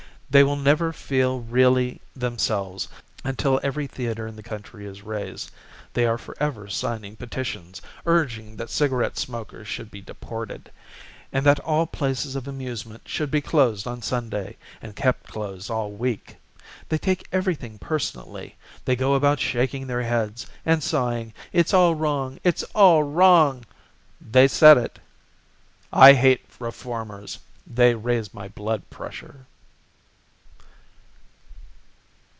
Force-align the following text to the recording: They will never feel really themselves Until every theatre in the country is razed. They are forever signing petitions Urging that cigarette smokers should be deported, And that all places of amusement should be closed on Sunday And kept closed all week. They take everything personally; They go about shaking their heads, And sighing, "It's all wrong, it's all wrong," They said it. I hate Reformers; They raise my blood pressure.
They 0.31 0.45
will 0.45 0.55
never 0.55 0.93
feel 0.93 1.41
really 1.41 1.99
themselves 2.15 2.87
Until 3.21 3.59
every 3.61 3.85
theatre 3.85 4.27
in 4.27 4.37
the 4.37 4.41
country 4.43 4.85
is 4.85 5.01
razed. 5.01 5.51
They 5.91 6.05
are 6.05 6.17
forever 6.17 6.69
signing 6.69 7.17
petitions 7.17 7.81
Urging 8.05 8.55
that 8.55 8.69
cigarette 8.69 9.17
smokers 9.17 9.67
should 9.67 9.91
be 9.91 9.99
deported, 9.99 10.71
And 11.33 11.45
that 11.45 11.59
all 11.59 11.85
places 11.85 12.37
of 12.37 12.47
amusement 12.47 13.01
should 13.05 13.29
be 13.29 13.41
closed 13.41 13.85
on 13.85 14.01
Sunday 14.01 14.55
And 14.81 14.95
kept 14.95 15.27
closed 15.27 15.69
all 15.69 15.91
week. 15.91 16.37
They 16.87 16.97
take 16.97 17.27
everything 17.33 17.77
personally; 17.77 18.55
They 18.85 18.95
go 18.95 19.15
about 19.15 19.41
shaking 19.41 19.85
their 19.87 20.03
heads, 20.03 20.47
And 20.65 20.81
sighing, 20.81 21.33
"It's 21.51 21.73
all 21.73 21.93
wrong, 21.93 22.39
it's 22.41 22.63
all 22.73 23.03
wrong," 23.03 23.65
They 24.21 24.47
said 24.47 24.77
it. 24.77 24.97
I 25.91 26.13
hate 26.13 26.45
Reformers; 26.57 27.37
They 27.67 27.95
raise 27.95 28.33
my 28.33 28.47
blood 28.47 28.89
pressure. 28.89 29.47